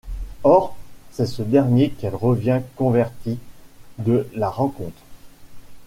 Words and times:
Or, 0.41 0.75
c'est 1.11 1.27
ce 1.27 1.43
dernier 1.43 1.91
qui 1.91 2.07
revient 2.07 2.61
converti 2.75 3.37
de 3.99 4.27
la 4.33 4.49
rencontre. 4.49 5.03